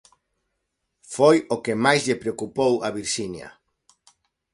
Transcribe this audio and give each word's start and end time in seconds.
Foi 1.15 1.37
o 1.55 1.57
que 1.63 1.73
máis 1.85 2.01
lle 2.07 2.21
preocupou 2.23 2.73
a 2.87 2.89
Virxinia. 2.97 3.49